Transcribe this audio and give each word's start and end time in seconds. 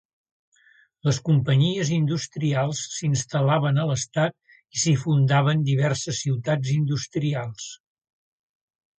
Les 1.07 1.17
companyies 1.25 1.89
industrials 1.97 2.79
s'instal·laven 2.93 3.77
a 3.81 3.85
l'estat 3.89 4.57
i 4.77 4.81
s'hi 4.83 4.93
fundaven 5.01 5.61
diverses 5.67 6.23
ciutats 6.25 6.73
industrials. 6.77 7.69